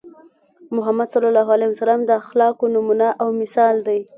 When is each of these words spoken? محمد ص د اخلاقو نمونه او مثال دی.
محمد 0.75 1.07
ص 1.11 1.15
د 2.09 2.11
اخلاقو 2.21 2.65
نمونه 2.75 3.07
او 3.21 3.27
مثال 3.41 3.75
دی. 3.87 3.99